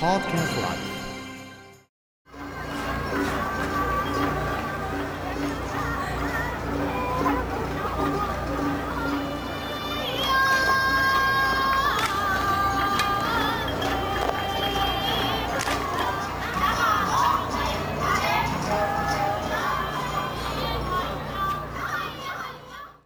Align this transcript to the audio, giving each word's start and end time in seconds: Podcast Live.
Podcast 0.00 0.56
Live. 0.60 1.03